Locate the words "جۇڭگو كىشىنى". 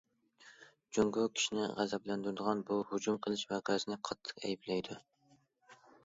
0.97-1.65